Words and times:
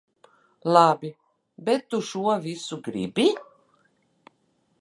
Labi, 0.75 1.11
bet 1.69 1.85
tu 1.95 2.01
šo 2.09 2.35
visu 2.47 2.83
gribi? 2.89 3.27